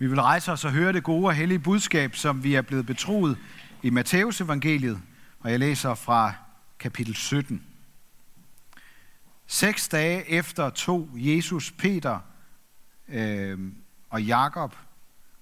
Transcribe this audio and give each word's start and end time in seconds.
Vi 0.00 0.06
vil 0.06 0.20
rejse 0.20 0.52
os 0.52 0.64
og 0.64 0.72
høre 0.72 0.92
det 0.92 1.02
gode 1.02 1.26
og 1.26 1.34
hellige 1.34 1.58
budskab, 1.58 2.14
som 2.14 2.44
vi 2.44 2.54
er 2.54 2.62
blevet 2.62 2.86
betroet 2.86 3.38
i 3.82 3.90
Matteus 3.90 4.40
evangeliet, 4.40 5.00
og 5.40 5.50
jeg 5.50 5.58
læser 5.58 5.94
fra 5.94 6.32
kapitel 6.78 7.14
17. 7.14 7.62
Seks 9.46 9.88
dage 9.88 10.30
efter 10.30 10.70
tog 10.70 11.08
Jesus 11.14 11.70
Peter 11.70 12.18
øh, 13.08 13.58
og 14.10 14.22
Jakob 14.22 14.76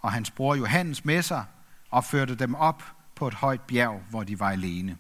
og 0.01 0.13
hans 0.13 0.30
bror 0.30 0.55
Johannes 0.55 1.04
med 1.04 1.22
sig 1.22 1.45
og 1.90 2.04
førte 2.04 2.34
dem 2.34 2.54
op 2.54 2.82
på 3.14 3.29
et 3.29 3.34
højt 3.34 3.61
bjerg, 3.61 4.02
hvor 4.11 4.22
de 4.22 4.40
var 4.40 4.50
alene. 4.50 4.96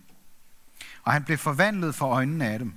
Og 1.02 1.12
han 1.12 1.24
blev 1.24 1.38
forvandlet 1.38 1.94
for 1.94 2.06
øjnene 2.06 2.46
af 2.46 2.58
dem. 2.58 2.74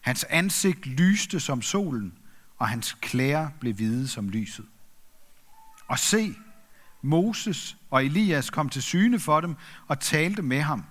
Hans 0.00 0.24
ansigt 0.24 0.86
lyste 0.86 1.40
som 1.40 1.62
solen, 1.62 2.18
og 2.58 2.68
hans 2.68 2.92
klæder 3.00 3.48
blev 3.60 3.74
hvide 3.74 4.08
som 4.08 4.28
lyset. 4.28 4.64
Og 5.86 5.98
se, 5.98 6.34
Moses 7.02 7.76
og 7.90 8.04
Elias 8.04 8.50
kom 8.50 8.68
til 8.68 8.82
syne 8.82 9.20
for 9.20 9.40
dem 9.40 9.56
og 9.86 10.00
talte 10.00 10.42
med 10.42 10.60
ham. 10.60 10.84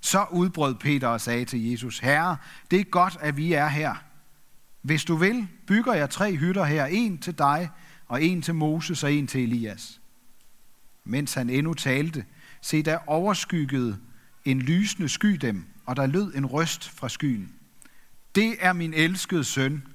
Så 0.00 0.26
udbrød 0.32 0.74
Peter 0.74 1.08
og 1.08 1.20
sagde 1.20 1.44
til 1.44 1.70
Jesus, 1.70 1.98
Herre, 1.98 2.36
det 2.70 2.80
er 2.80 2.84
godt, 2.84 3.16
at 3.20 3.36
vi 3.36 3.52
er 3.52 3.68
her. 3.68 3.94
Hvis 4.82 5.04
du 5.04 5.16
vil, 5.16 5.48
bygger 5.66 5.94
jeg 5.94 6.10
tre 6.10 6.36
hytter 6.36 6.64
her, 6.64 6.86
en 6.86 7.18
til 7.18 7.38
dig, 7.38 7.70
og 8.06 8.22
en 8.22 8.42
til 8.42 8.54
Moses 8.54 9.04
og 9.04 9.12
en 9.12 9.26
til 9.26 9.42
Elias. 9.42 10.00
Mens 11.04 11.34
han 11.34 11.50
endnu 11.50 11.74
talte, 11.74 12.24
se 12.62 12.82
der 12.82 12.98
overskyggede 13.06 13.98
en 14.44 14.62
lysende 14.62 15.08
sky 15.08 15.32
dem, 15.32 15.66
og 15.86 15.96
der 15.96 16.06
lød 16.06 16.34
en 16.34 16.46
røst 16.46 16.88
fra 16.88 17.08
skyen. 17.08 17.52
Det 18.34 18.56
er 18.60 18.72
min 18.72 18.94
elskede 18.94 19.44
søn. 19.44 19.86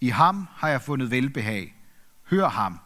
I 0.00 0.08
ham 0.08 0.48
har 0.56 0.68
jeg 0.68 0.82
fundet 0.82 1.10
velbehag. 1.10 1.74
Hør 2.30 2.48
ham. 2.48 2.80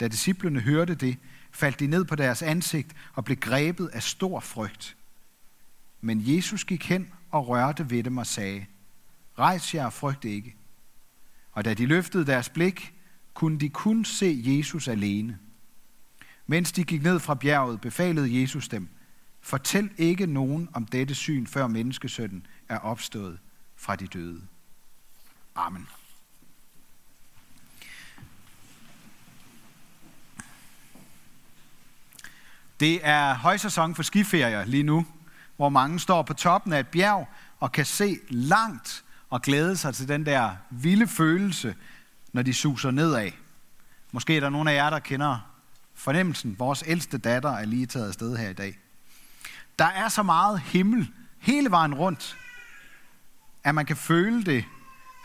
Da 0.00 0.08
disciplene 0.08 0.60
hørte 0.60 0.94
det, 0.94 1.18
faldt 1.52 1.80
de 1.80 1.86
ned 1.86 2.04
på 2.04 2.14
deres 2.14 2.42
ansigt 2.42 2.96
og 3.14 3.24
blev 3.24 3.36
grebet 3.36 3.88
af 3.88 4.02
stor 4.02 4.40
frygt. 4.40 4.96
Men 6.00 6.22
Jesus 6.24 6.64
gik 6.64 6.88
hen 6.88 7.12
og 7.30 7.48
rørte 7.48 7.90
ved 7.90 8.02
dem 8.02 8.18
og 8.18 8.26
sagde, 8.26 8.66
Rejs 9.38 9.74
jer 9.74 9.84
og 9.84 9.92
frygt 9.92 10.24
ikke. 10.24 10.56
Og 11.52 11.64
da 11.64 11.74
de 11.74 11.86
løftede 11.86 12.26
deres 12.26 12.48
blik, 12.48 12.94
kunne 13.34 13.58
de 13.58 13.68
kun 13.68 14.04
se 14.04 14.42
Jesus 14.44 14.88
alene. 14.88 15.38
Mens 16.46 16.72
de 16.72 16.84
gik 16.84 17.02
ned 17.02 17.20
fra 17.20 17.34
bjerget, 17.34 17.80
befalede 17.80 18.40
Jesus 18.40 18.68
dem, 18.68 18.88
Fortæl 19.40 19.90
ikke 19.96 20.26
nogen 20.26 20.68
om 20.72 20.86
dette 20.86 21.14
syn, 21.14 21.46
før 21.46 21.66
menneskesønnen 21.66 22.46
er 22.68 22.78
opstået 22.78 23.38
fra 23.76 23.96
de 23.96 24.06
døde. 24.06 24.42
Amen. 25.54 25.86
Det 32.80 33.00
er 33.02 33.34
højsæson 33.34 33.94
for 33.94 34.02
skiferier 34.02 34.64
lige 34.64 34.82
nu, 34.82 35.06
hvor 35.56 35.68
mange 35.68 36.00
står 36.00 36.22
på 36.22 36.34
toppen 36.34 36.72
af 36.72 36.80
et 36.80 36.88
bjerg 36.88 37.28
og 37.58 37.72
kan 37.72 37.84
se 37.84 38.18
langt 38.28 39.04
og 39.30 39.42
glæde 39.42 39.76
sig 39.76 39.94
til 39.94 40.08
den 40.08 40.26
der 40.26 40.56
vilde 40.70 41.06
følelse, 41.06 41.74
når 42.32 42.42
de 42.42 42.54
suser 42.54 42.90
nedad. 42.90 43.30
Måske 44.12 44.36
er 44.36 44.40
der 44.40 44.50
nogle 44.50 44.70
af 44.70 44.74
jer, 44.74 44.90
der 44.90 44.98
kender 44.98 45.38
fornemmelsen. 45.94 46.58
Vores 46.58 46.84
ældste 46.86 47.18
datter 47.18 47.50
er 47.50 47.64
lige 47.64 47.86
taget 47.86 48.08
afsted 48.08 48.36
her 48.36 48.48
i 48.48 48.52
dag. 48.52 48.78
Der 49.78 49.84
er 49.84 50.08
så 50.08 50.22
meget 50.22 50.60
himmel 50.60 51.10
hele 51.38 51.70
vejen 51.70 51.94
rundt, 51.94 52.36
at 53.64 53.74
man 53.74 53.86
kan 53.86 53.96
føle 53.96 54.44
det, 54.44 54.64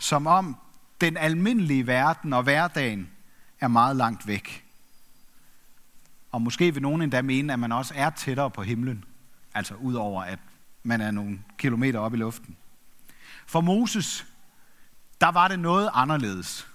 som 0.00 0.26
om 0.26 0.56
den 1.00 1.16
almindelige 1.16 1.86
verden 1.86 2.32
og 2.32 2.42
hverdagen 2.42 3.10
er 3.60 3.68
meget 3.68 3.96
langt 3.96 4.26
væk. 4.26 4.65
Og 6.30 6.42
måske 6.42 6.74
vil 6.74 6.82
nogen 6.82 7.02
endda 7.02 7.22
mene, 7.22 7.52
at 7.52 7.58
man 7.58 7.72
også 7.72 7.94
er 7.96 8.10
tættere 8.10 8.50
på 8.50 8.62
himlen, 8.62 9.04
altså 9.54 9.74
udover 9.74 10.22
at 10.22 10.38
man 10.82 11.00
er 11.00 11.10
nogle 11.10 11.40
kilometer 11.58 11.98
op 11.98 12.14
i 12.14 12.16
luften. 12.16 12.56
For 13.46 13.60
Moses, 13.60 14.26
der 15.20 15.28
var 15.28 15.48
det 15.48 15.58
noget 15.58 15.90
anderledes. 15.92 16.68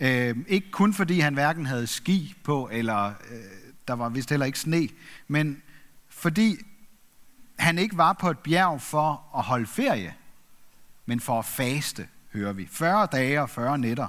Øh, 0.00 0.36
ikke 0.48 0.70
kun 0.70 0.94
fordi 0.94 1.20
han 1.20 1.34
hverken 1.34 1.66
havde 1.66 1.86
ski 1.86 2.34
på, 2.44 2.68
eller 2.72 3.06
øh, 3.06 3.40
der 3.88 3.94
var 3.94 4.08
vist 4.08 4.30
heller 4.30 4.46
ikke 4.46 4.58
sne, 4.58 4.88
men 5.28 5.62
fordi 6.08 6.56
han 7.58 7.78
ikke 7.78 7.96
var 7.96 8.12
på 8.12 8.30
et 8.30 8.38
bjerg 8.38 8.80
for 8.80 9.30
at 9.36 9.42
holde 9.42 9.66
ferie, 9.66 10.14
men 11.06 11.20
for 11.20 11.38
at 11.38 11.44
faste, 11.44 12.08
hører 12.32 12.52
vi. 12.52 12.66
40 12.66 13.06
dage 13.12 13.42
og 13.42 13.50
40 13.50 13.78
nætter. 13.78 14.08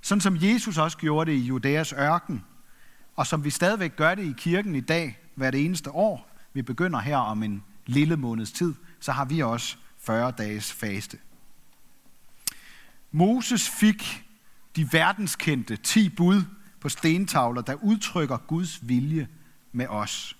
Sådan 0.00 0.20
som 0.20 0.36
Jesus 0.40 0.78
også 0.78 0.98
gjorde 0.98 1.30
det 1.30 1.36
i 1.36 1.40
Judæas 1.40 1.92
ørken, 1.92 2.44
og 3.16 3.26
som 3.26 3.44
vi 3.44 3.50
stadigvæk 3.50 3.96
gør 3.96 4.14
det 4.14 4.24
i 4.24 4.34
kirken 4.36 4.74
i 4.74 4.80
dag, 4.80 5.18
hvert 5.34 5.52
det 5.52 5.64
eneste 5.64 5.90
år. 5.90 6.28
Vi 6.52 6.62
begynder 6.62 7.00
her 7.00 7.16
om 7.16 7.42
en 7.42 7.64
lille 7.86 8.16
måneds 8.16 8.52
tid, 8.52 8.74
så 9.00 9.12
har 9.12 9.24
vi 9.24 9.42
også 9.42 9.76
40 9.98 10.30
dages 10.30 10.72
faste. 10.72 11.18
Moses 13.10 13.68
fik 13.70 14.24
de 14.76 14.92
verdenskendte 14.92 15.76
10 15.76 16.08
bud 16.08 16.42
på 16.80 16.88
stentavler, 16.88 17.62
der 17.62 17.74
udtrykker 17.74 18.36
Guds 18.36 18.88
vilje 18.88 19.28
med 19.72 19.86
os. 19.86 20.36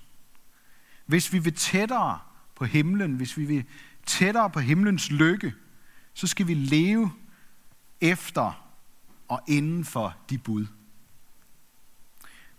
Hvis 1.06 1.32
vi 1.32 1.38
vil 1.38 1.55
tættere 1.55 2.19
på 2.55 2.65
himlen, 2.65 3.15
hvis 3.15 3.37
vi 3.37 3.44
vil 3.44 3.65
tættere 4.06 4.50
på 4.50 4.61
himlens 4.61 5.11
lykke, 5.11 5.55
så 6.15 6.27
skal 6.27 6.47
vi 6.47 6.55
leve 6.55 7.11
efter 8.00 8.69
og 9.28 9.41
inden 9.49 9.84
for 9.84 10.16
de 10.31 10.38
bud. 10.38 10.66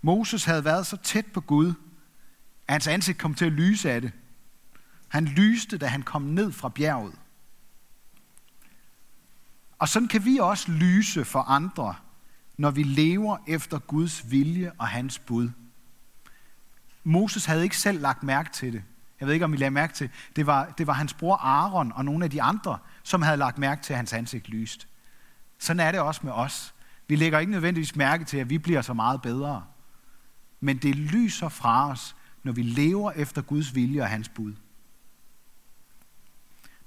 Moses 0.06 0.46
havde 0.46 0.66
været 0.66 0.88
så 0.88 0.98
tæt 0.98 1.26
på 1.26 1.42
Gud, 1.42 1.74
at 2.68 2.74
hans 2.74 2.88
ansigt 2.88 3.18
kom 3.18 3.34
til 3.34 3.46
at 3.46 3.52
lyse 3.52 3.92
af 3.92 4.02
det. 4.02 4.12
Han 5.08 5.26
lyste, 5.26 5.78
da 5.78 5.88
han 5.88 6.02
kom 6.02 6.22
ned 6.22 6.52
fra 6.52 6.70
bjerget. 6.70 7.14
Og 9.80 9.90
sådan 9.90 10.08
kan 10.08 10.26
vi 10.26 10.38
også 10.38 10.72
lyse 10.72 11.26
for 11.26 11.40
andre, 11.40 11.96
når 12.58 12.72
vi 12.72 12.84
lever 12.84 13.38
efter 13.48 13.80
Guds 13.80 14.32
vilje 14.32 14.72
og 14.78 14.88
hans 14.88 15.20
bud. 15.20 15.50
Moses 17.04 17.46
havde 17.46 17.64
ikke 17.64 17.78
selv 17.78 18.02
lagt 18.02 18.24
mærke 18.24 18.50
til 18.52 18.74
det. 18.74 18.84
Jeg 19.20 19.28
ved 19.28 19.34
ikke, 19.34 19.46
om 19.46 19.54
I 19.54 19.58
lagde 19.58 19.72
mærke 19.72 19.94
til 19.94 20.10
det. 20.36 20.46
Var, 20.46 20.66
det 20.78 20.88
var 20.88 20.94
hans 20.94 21.14
bror 21.14 21.36
Aaron 21.36 21.92
og 21.96 22.06
nogle 22.06 22.26
af 22.26 22.32
de 22.32 22.42
andre, 22.42 22.78
som 23.04 23.22
havde 23.22 23.38
lagt 23.38 23.58
mærke 23.58 23.82
til, 23.82 23.94
at 23.94 23.98
hans 23.98 24.14
ansigt 24.14 24.50
lyst. 24.50 24.88
Sådan 25.60 25.80
er 25.80 25.92
det 25.92 26.00
også 26.00 26.22
med 26.24 26.32
os. 26.32 26.74
Vi 27.08 27.16
lægger 27.16 27.40
ikke 27.40 27.52
nødvendigvis 27.52 27.96
mærke 27.96 28.26
til, 28.26 28.38
at 28.38 28.50
vi 28.50 28.58
bliver 28.58 28.82
så 28.82 28.94
meget 28.94 29.22
bedre. 29.22 29.64
Men 30.64 30.78
det 30.78 30.96
lyser 30.96 31.50
fra 31.50 31.92
os, 31.92 32.16
når 32.44 32.52
vi 32.52 32.62
lever 32.62 33.12
efter 33.12 33.42
Guds 33.42 33.76
vilje 33.76 34.02
og 34.02 34.10
hans 34.10 34.30
bud. 34.30 34.54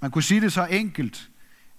Man 0.00 0.10
kunne 0.10 0.22
sige 0.22 0.41
det 0.41 0.53
så 0.53 0.66
enkelt, 0.66 1.31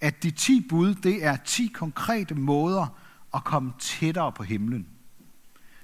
at 0.02 0.24
de 0.24 0.31
ti 0.31 0.66
bud, 0.69 0.96
det 0.96 1.25
er 1.25 1.36
ti 1.36 1.68
konkrete 1.68 2.36
måder 2.36 2.88
at 3.34 3.44
komme 3.44 3.74
tættere 3.80 4.31
på 4.31 4.44
himlen. 4.44 4.88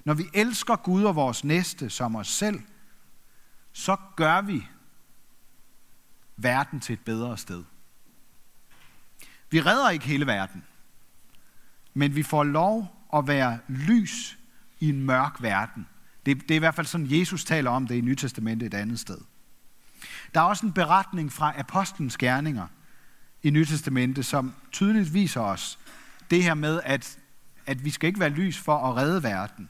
Når 0.05 0.13
vi 0.13 0.23
elsker 0.33 0.75
Gud 0.75 1.03
og 1.03 1.15
vores 1.15 1.43
næste 1.43 1.89
som 1.89 2.15
os 2.15 2.27
selv, 2.27 2.61
så 3.71 3.97
gør 4.15 4.41
vi 4.41 4.67
verden 6.37 6.79
til 6.79 6.93
et 6.93 7.01
bedre 7.05 7.37
sted. 7.37 7.63
Vi 9.49 9.61
redder 9.61 9.89
ikke 9.89 10.05
hele 10.05 10.27
verden, 10.27 10.63
men 11.93 12.15
vi 12.15 12.23
får 12.23 12.43
lov 12.43 13.07
at 13.13 13.27
være 13.27 13.59
lys 13.67 14.37
i 14.79 14.89
en 14.89 15.03
mørk 15.03 15.41
verden. 15.41 15.87
Det, 16.25 16.41
det 16.41 16.51
er 16.51 16.55
i 16.55 16.59
hvert 16.59 16.75
fald 16.75 16.87
sådan, 16.87 17.07
Jesus 17.09 17.45
taler 17.45 17.71
om 17.71 17.87
det 17.87 17.95
i 17.95 18.01
Nytestamentet 18.01 18.65
et 18.65 18.73
andet 18.73 18.99
sted. 18.99 19.17
Der 20.33 20.39
er 20.39 20.45
også 20.45 20.65
en 20.65 20.73
beretning 20.73 21.33
fra 21.33 21.59
Apostlenes 21.59 22.17
Gerninger 22.17 22.67
i 23.43 23.49
Nytestamentet, 23.49 24.25
som 24.25 24.53
tydeligt 24.71 25.13
viser 25.13 25.41
os 25.41 25.79
det 26.31 26.43
her 26.43 26.53
med, 26.53 26.79
at, 26.83 27.17
at 27.65 27.85
vi 27.85 27.89
skal 27.89 28.07
ikke 28.07 28.19
være 28.19 28.29
lys 28.29 28.57
for 28.57 28.77
at 28.77 28.95
redde 28.95 29.23
verden. 29.23 29.69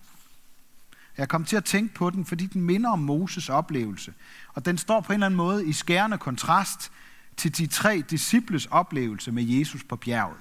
Jeg 1.18 1.30
kom 1.30 1.46
til 1.46 1.56
at 1.56 1.66
tænke 1.66 1.94
på 1.94 2.10
den, 2.10 2.26
fordi 2.26 2.46
den 2.46 2.62
minder 2.62 2.90
om 2.90 3.00
Moses 3.00 3.50
oplevelse. 3.50 4.14
Og 4.54 4.66
den 4.66 4.78
står 4.78 5.02
på 5.02 5.14
en 5.14 5.16
eller 5.16 5.26
anden 5.26 5.38
måde 5.38 5.68
i 5.68 5.74
skærende 5.74 6.18
kontrast 6.18 6.92
til 7.38 7.58
de 7.58 7.68
tre 7.68 8.04
disciples 8.10 8.66
oplevelse 8.66 9.32
med 9.32 9.44
Jesus 9.44 9.84
på 9.84 9.96
bjerget. 9.96 10.38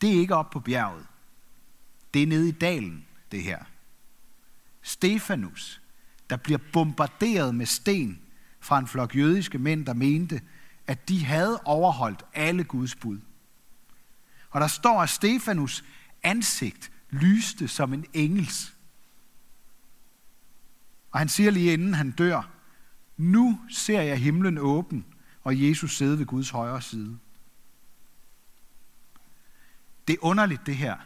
Det 0.00 0.08
er 0.08 0.20
ikke 0.20 0.34
op 0.34 0.50
på 0.50 0.60
bjerget. 0.60 1.06
Det 2.14 2.22
er 2.22 2.26
nede 2.26 2.48
i 2.48 2.52
dalen, 2.52 3.04
det 3.32 3.42
her. 3.42 3.58
Stefanus, 4.86 5.82
der 6.30 6.36
bliver 6.36 6.58
bombarderet 6.72 7.54
med 7.54 7.66
sten 7.66 8.20
fra 8.60 8.78
en 8.78 8.86
flok 8.86 9.16
jødiske 9.16 9.58
mænd, 9.58 9.86
der 9.86 9.94
mente, 9.94 10.42
at 10.86 11.08
de 11.08 11.24
havde 11.24 11.60
overholdt 11.64 12.24
alle 12.34 12.64
Guds 12.64 12.94
bud. 12.94 13.18
Og 14.50 14.60
der 14.60 14.66
står, 14.66 15.02
at 15.02 15.08
Stefanus 15.08 15.84
ansigt 16.22 16.92
lyste 17.10 17.68
som 17.68 17.92
en 17.92 18.06
engels. 18.12 18.76
Og 21.10 21.18
han 21.18 21.28
siger 21.28 21.50
lige 21.50 21.72
inden 21.72 21.94
han 21.94 22.10
dør, 22.10 22.50
nu 23.16 23.60
ser 23.70 24.00
jeg 24.00 24.18
himlen 24.18 24.58
åben, 24.58 25.06
og 25.42 25.62
Jesus 25.62 25.96
sidde 25.96 26.18
ved 26.18 26.26
Guds 26.26 26.50
højre 26.50 26.82
side. 26.82 27.18
Det 30.08 30.14
er 30.14 30.24
underligt 30.24 30.66
det 30.66 30.76
her. 30.76 30.96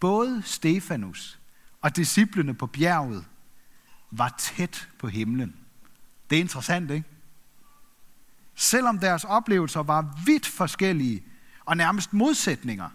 både 0.00 0.42
Stefanus 0.42 1.38
og 1.84 1.96
disciplene 1.96 2.54
på 2.54 2.66
bjerget 2.66 3.24
var 4.10 4.34
tæt 4.38 4.88
på 4.98 5.08
himlen. 5.08 5.56
Det 6.30 6.36
er 6.36 6.40
interessant, 6.40 6.90
ikke? 6.90 7.08
Selvom 8.54 8.98
deres 8.98 9.24
oplevelser 9.24 9.80
var 9.80 10.22
vidt 10.26 10.46
forskellige 10.46 11.24
og 11.64 11.76
nærmest 11.76 12.12
modsætninger. 12.12 12.90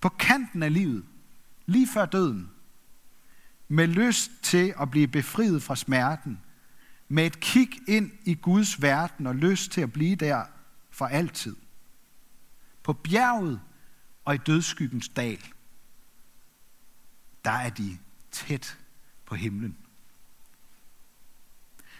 På 0.00 0.08
kanten 0.08 0.62
af 0.62 0.72
livet, 0.72 1.04
lige 1.66 1.88
før 1.88 2.06
døden, 2.06 2.50
med 3.68 3.86
lyst 3.86 4.30
til 4.42 4.74
at 4.80 4.90
blive 4.90 5.08
befriet 5.08 5.62
fra 5.62 5.76
smerten, 5.76 6.40
med 7.08 7.26
et 7.26 7.40
kig 7.40 7.88
ind 7.88 8.10
i 8.24 8.34
Guds 8.34 8.82
verden 8.82 9.26
og 9.26 9.34
lyst 9.34 9.72
til 9.72 9.80
at 9.80 9.92
blive 9.92 10.16
der 10.16 10.44
for 10.90 11.06
altid. 11.06 11.56
På 12.82 12.92
bjerget 12.92 13.60
og 14.24 14.34
i 14.34 14.38
dødskyggens 14.38 15.08
dal, 15.08 15.38
der 17.46 17.52
er 17.52 17.70
de 17.70 17.98
tæt 18.30 18.78
på 19.26 19.34
himlen. 19.34 19.76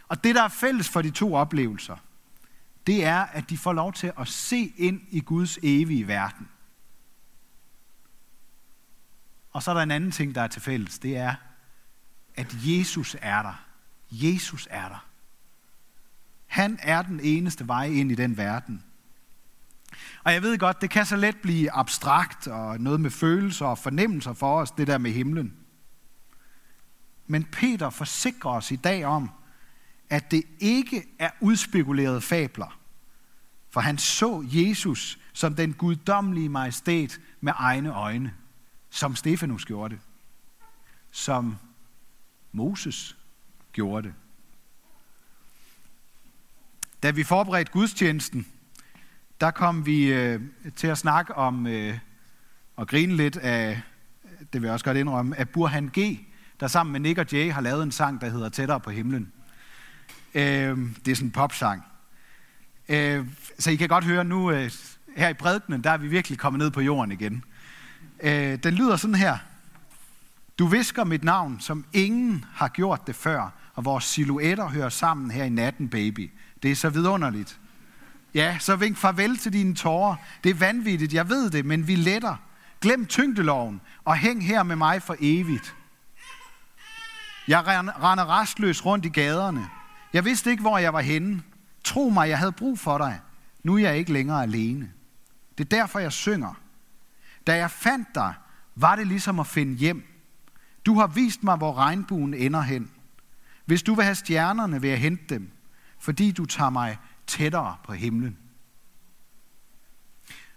Og 0.08 0.24
det, 0.24 0.34
der 0.34 0.42
er 0.42 0.48
fælles 0.48 0.88
for 0.88 1.02
de 1.02 1.10
to 1.10 1.34
oplevelser, 1.34 1.96
det 2.86 3.04
er, 3.04 3.20
at 3.20 3.50
de 3.50 3.58
får 3.58 3.72
lov 3.72 3.92
til 3.92 4.12
at 4.18 4.28
se 4.28 4.72
ind 4.76 5.00
i 5.10 5.20
Guds 5.20 5.58
evige 5.62 6.08
verden. 6.08 6.48
Og 9.50 9.62
så 9.62 9.70
er 9.70 9.74
der 9.74 9.82
en 9.82 9.90
anden 9.90 10.10
ting, 10.10 10.34
der 10.34 10.42
er 10.42 10.46
til 10.46 10.62
fælles. 10.62 10.98
Det 10.98 11.16
er, 11.16 11.34
at 12.34 12.54
Jesus 12.64 13.16
er 13.20 13.42
der. 13.42 13.64
Jesus 14.10 14.68
er 14.70 14.88
der. 14.88 15.06
Han 16.46 16.78
er 16.82 17.02
den 17.02 17.20
eneste 17.20 17.68
vej 17.68 17.84
ind 17.84 18.12
i 18.12 18.14
den 18.14 18.36
verden. 18.36 18.84
Og 20.24 20.32
jeg 20.32 20.42
ved 20.42 20.58
godt, 20.58 20.80
det 20.80 20.90
kan 20.90 21.06
så 21.06 21.16
let 21.16 21.36
blive 21.36 21.70
abstrakt 21.70 22.46
og 22.46 22.80
noget 22.80 23.00
med 23.00 23.10
følelser 23.10 23.66
og 23.66 23.78
fornemmelser 23.78 24.32
for 24.32 24.60
os, 24.60 24.70
det 24.70 24.86
der 24.86 24.98
med 24.98 25.10
himlen. 25.10 25.56
Men 27.26 27.44
Peter 27.44 27.90
forsikrer 27.90 28.50
os 28.50 28.70
i 28.70 28.76
dag 28.76 29.04
om, 29.04 29.30
at 30.10 30.30
det 30.30 30.42
ikke 30.58 31.04
er 31.18 31.30
udspekulerede 31.40 32.20
fabler. 32.20 32.78
For 33.70 33.80
han 33.80 33.98
så 33.98 34.44
Jesus 34.48 35.18
som 35.32 35.54
den 35.54 35.72
guddommelige 35.72 36.48
majestæt 36.48 37.20
med 37.40 37.52
egne 37.56 37.94
øjne, 37.94 38.34
som 38.90 39.16
Stefanus 39.16 39.64
gjorde 39.64 39.94
det, 39.94 40.02
som 41.10 41.56
Moses 42.52 43.16
gjorde 43.72 44.08
det. 44.08 44.14
Da 47.02 47.10
vi 47.10 47.24
forberedte 47.24 47.72
gudstjenesten, 47.72 48.46
der 49.40 49.50
kom 49.50 49.86
vi 49.86 50.12
øh, 50.12 50.40
til 50.76 50.86
at 50.86 50.98
snakke 50.98 51.34
om 51.34 51.66
øh, 51.66 51.98
og 52.76 52.88
grine 52.88 53.16
lidt 53.16 53.36
af, 53.36 53.82
det 54.52 54.62
vil 54.62 54.62
jeg 54.62 54.72
også 54.72 54.84
godt 54.84 54.96
indrømme, 54.96 55.38
af 55.38 55.48
Burhan 55.48 55.90
G., 55.98 56.18
der 56.60 56.66
sammen 56.66 56.92
med 56.92 57.00
Nick 57.00 57.18
og 57.18 57.32
Jay 57.32 57.52
har 57.52 57.60
lavet 57.60 57.82
en 57.82 57.92
sang, 57.92 58.20
der 58.20 58.28
hedder 58.28 58.48
Tættere 58.48 58.80
på 58.80 58.90
himlen. 58.90 59.32
Øh, 60.34 60.42
det 61.04 61.10
er 61.10 61.14
sådan 61.14 61.26
en 61.28 61.30
popsang. 61.30 61.82
Øh, 62.88 63.26
så 63.58 63.70
I 63.70 63.76
kan 63.76 63.88
godt 63.88 64.04
høre 64.04 64.24
nu, 64.24 64.50
øh, 64.50 64.70
her 65.16 65.28
i 65.28 65.34
prædikenen, 65.34 65.84
der 65.84 65.90
er 65.90 65.96
vi 65.96 66.08
virkelig 66.08 66.38
kommet 66.38 66.58
ned 66.58 66.70
på 66.70 66.80
jorden 66.80 67.12
igen. 67.12 67.44
Øh, 68.22 68.58
den 68.62 68.74
lyder 68.74 68.96
sådan 68.96 69.14
her. 69.14 69.38
Du 70.58 70.66
visker 70.66 71.04
mit 71.04 71.24
navn, 71.24 71.60
som 71.60 71.84
ingen 71.92 72.44
har 72.54 72.68
gjort 72.68 73.06
det 73.06 73.14
før, 73.14 73.50
og 73.74 73.84
vores 73.84 74.04
silhuetter 74.04 74.68
hører 74.68 74.88
sammen 74.88 75.30
her 75.30 75.44
i 75.44 75.48
natten, 75.48 75.88
baby. 75.88 76.30
Det 76.62 76.70
er 76.70 76.74
så 76.74 76.90
vidunderligt. 76.90 77.58
Ja, 78.36 78.56
så 78.60 78.76
vink 78.76 78.96
farvel 78.96 79.36
til 79.36 79.52
dine 79.52 79.74
tårer. 79.74 80.16
Det 80.44 80.50
er 80.50 80.54
vanvittigt, 80.54 81.14
jeg 81.14 81.28
ved 81.28 81.50
det, 81.50 81.64
men 81.64 81.86
vi 81.88 81.94
letter. 81.94 82.36
Glem 82.80 83.06
tyngdeloven 83.06 83.80
og 84.04 84.16
hæng 84.16 84.46
her 84.46 84.62
med 84.62 84.76
mig 84.76 85.02
for 85.02 85.16
evigt. 85.20 85.76
Jeg 87.48 87.66
render 87.66 88.40
restløs 88.40 88.86
rundt 88.86 89.04
i 89.04 89.08
gaderne. 89.08 89.66
Jeg 90.12 90.24
vidste 90.24 90.50
ikke, 90.50 90.60
hvor 90.60 90.78
jeg 90.78 90.92
var 90.92 91.00
henne. 91.00 91.42
Tro 91.84 92.08
mig, 92.08 92.28
jeg 92.28 92.38
havde 92.38 92.52
brug 92.52 92.78
for 92.78 92.98
dig. 92.98 93.20
Nu 93.62 93.74
er 93.74 93.78
jeg 93.78 93.98
ikke 93.98 94.12
længere 94.12 94.42
alene. 94.42 94.90
Det 95.58 95.64
er 95.64 95.76
derfor, 95.76 95.98
jeg 95.98 96.12
synger. 96.12 96.54
Da 97.46 97.56
jeg 97.56 97.70
fandt 97.70 98.08
dig, 98.14 98.34
var 98.74 98.96
det 98.96 99.06
ligesom 99.06 99.40
at 99.40 99.46
finde 99.46 99.76
hjem. 99.76 100.04
Du 100.86 100.98
har 100.98 101.06
vist 101.06 101.44
mig, 101.44 101.56
hvor 101.56 101.74
regnbuen 101.74 102.34
ender 102.34 102.60
hen. 102.60 102.90
Hvis 103.64 103.82
du 103.82 103.94
vil 103.94 104.04
have 104.04 104.14
stjernerne, 104.14 104.80
vil 104.80 104.90
jeg 104.90 105.00
hente 105.00 105.34
dem, 105.34 105.50
fordi 105.98 106.30
du 106.30 106.44
tager 106.44 106.70
mig 106.70 106.98
tættere 107.26 107.76
på 107.84 107.92
himlen. 107.92 108.38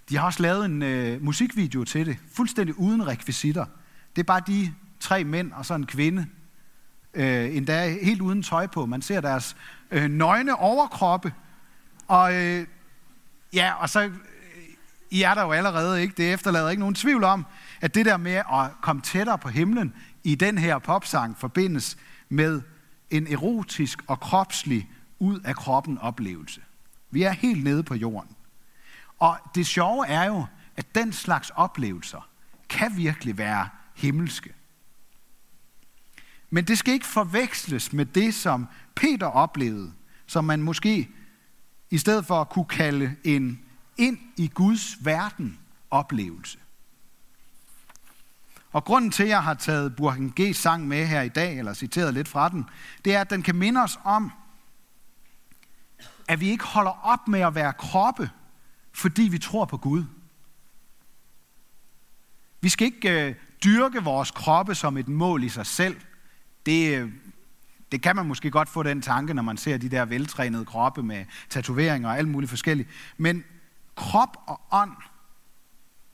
De 0.10 0.18
har 0.18 0.26
også 0.26 0.42
lavet 0.42 0.66
en 0.66 0.82
øh, 0.82 1.24
musikvideo 1.24 1.84
til 1.84 2.06
det, 2.06 2.18
fuldstændig 2.34 2.80
uden 2.80 3.08
rekvisitter. 3.08 3.66
Det 4.16 4.22
er 4.22 4.26
bare 4.26 4.42
de 4.48 4.74
tre 5.00 5.24
mænd 5.24 5.52
og 5.52 5.66
så 5.66 5.74
en 5.74 5.86
kvinde, 5.86 6.28
øh, 7.14 7.56
endda 7.56 7.90
helt 8.02 8.22
uden 8.22 8.44
tøj 8.44 8.68
på. 8.68 8.86
Man 8.86 9.02
ser 9.02 9.22
deres 9.22 9.56
øh, 9.92 10.08
nøgne 10.10 10.56
overkroppe, 10.56 11.34
og 12.08 12.34
øh, 12.34 12.68
ja, 13.54 13.74
og 13.74 13.90
så, 13.90 14.02
øh, 14.02 14.12
I 15.10 15.22
er 15.22 15.34
der 15.34 15.42
jo 15.42 15.52
allerede, 15.52 16.02
ikke? 16.02 16.14
Det 16.18 16.34
efterlader 16.34 16.70
ikke 16.70 16.80
nogen 16.80 16.96
tvivl 16.96 17.24
om, 17.24 17.46
at 17.82 17.96
det 17.96 18.06
der 18.06 18.18
med 18.18 18.36
at 18.36 18.72
komme 18.82 19.02
tættere 19.02 19.38
på 19.38 19.50
himlen 19.50 19.94
i 20.24 20.36
den 20.36 20.58
her 20.58 20.80
popsang 20.80 21.38
forbindes 21.38 21.98
med 22.30 22.62
en 23.10 23.28
erotisk 23.28 24.02
og 24.08 24.20
kropslig 24.20 24.90
ud 25.20 25.40
af 25.40 25.56
kroppen 25.56 25.98
oplevelse. 25.98 26.62
Vi 27.12 27.24
er 27.24 27.32
helt 27.32 27.64
nede 27.64 27.84
på 27.84 27.96
jorden. 27.96 28.36
Og 29.20 29.38
det 29.56 29.68
sjove 29.68 30.08
er 30.08 30.24
jo, 30.24 30.46
at 30.78 30.96
den 30.96 31.14
slags 31.14 31.50
oplevelser 31.50 32.30
kan 32.70 32.98
virkelig 32.98 33.38
være 33.38 33.70
himmelske. 33.96 34.54
Men 36.50 36.66
det 36.66 36.78
skal 36.78 36.94
ikke 36.94 37.06
forveksles 37.06 37.94
med 37.94 38.06
det, 38.06 38.34
som 38.34 38.68
Peter 38.96 39.28
oplevede, 39.28 39.94
som 40.28 40.46
man 40.46 40.62
måske 40.62 41.10
i 41.90 41.98
stedet 41.98 42.26
for 42.26 42.42
at 42.42 42.50
kunne 42.50 42.66
kalde 42.66 43.16
en 43.24 43.60
ind 43.98 44.18
i 44.38 44.48
Guds 44.48 45.06
verden 45.06 45.60
oplevelse. 45.92 46.60
Og 48.72 48.84
grunden 48.84 49.12
til, 49.12 49.24
at 49.24 49.30
jeg 49.30 49.44
har 49.44 49.54
taget 49.54 49.96
Burhan 49.96 50.34
G. 50.42 50.56
sang 50.56 50.88
med 50.88 51.06
her 51.06 51.22
i 51.22 51.30
dag, 51.30 51.58
eller 51.58 51.74
citeret 51.74 52.14
lidt 52.14 52.28
fra 52.28 52.50
den, 52.50 52.66
det 53.06 53.16
er, 53.16 53.22
at 53.22 53.30
den 53.30 53.44
kan 53.44 53.56
minde 53.56 53.84
os 53.84 54.00
om, 54.04 54.32
at 56.30 56.40
vi 56.40 56.50
ikke 56.50 56.64
holder 56.64 57.06
op 57.06 57.28
med 57.28 57.40
at 57.40 57.56
være 57.56 57.74
kroppe, 57.74 58.30
fordi 58.92 59.22
vi 59.22 59.38
tror 59.38 59.66
på 59.66 59.78
Gud. 59.78 60.04
Vi 62.62 62.70
skal 62.70 62.86
ikke 62.86 63.28
øh, 63.28 63.36
dyrke 63.64 64.04
vores 64.04 64.32
kroppe 64.32 64.76
som 64.76 64.98
et 64.98 65.08
mål 65.08 65.44
i 65.44 65.50
sig 65.50 65.66
selv. 65.66 66.02
Det, 66.66 66.98
øh, 66.98 67.12
det 67.92 68.02
kan 68.02 68.16
man 68.16 68.26
måske 68.26 68.52
godt 68.52 68.70
få 68.70 68.84
den 68.84 69.02
tanke, 69.02 69.34
når 69.34 69.44
man 69.44 69.58
ser 69.58 69.78
de 69.78 69.90
der 69.90 70.06
veltrænede 70.06 70.66
kroppe 70.66 71.04
med 71.04 71.26
tatoveringer 71.50 72.10
og 72.10 72.18
alt 72.18 72.28
muligt 72.28 72.50
forskelligt. 72.50 72.90
Men 73.18 73.44
krop 73.96 74.38
og 74.48 74.62
ånd 74.72 74.96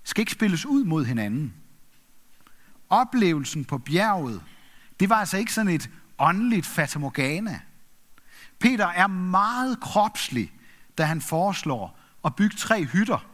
skal 0.03 0.21
ikke 0.21 0.31
spilles 0.31 0.65
ud 0.65 0.83
mod 0.83 1.05
hinanden. 1.05 1.53
Oplevelsen 2.89 3.65
på 3.65 3.77
bjerget, 3.77 4.43
det 4.99 5.09
var 5.09 5.15
altså 5.15 5.37
ikke 5.37 5.53
sådan 5.53 5.71
et 5.71 5.89
åndeligt 6.17 6.65
fatamorgana. 6.65 7.59
Peter 8.59 8.87
er 8.87 9.07
meget 9.07 9.79
kropslig, 9.79 10.53
da 10.97 11.03
han 11.03 11.21
foreslår 11.21 11.99
at 12.25 12.35
bygge 12.35 12.55
tre 12.55 12.83
hytter, 12.83 13.25